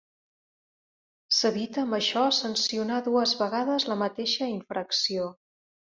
[1.39, 5.33] S'evita amb això sancionar dues vegades la mateixa infracció.